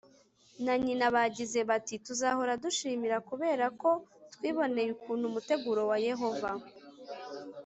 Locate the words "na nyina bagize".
0.65-1.59